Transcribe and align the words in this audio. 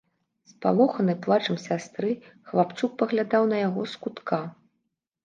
Спалоханы 0.51 1.13
плачам 1.25 1.59
сястры, 1.65 2.09
хлапчук 2.53 2.91
паглядаў 3.03 3.43
на 3.53 3.57
яго 3.67 3.81
з 3.93 4.01
кутка. 4.07 4.41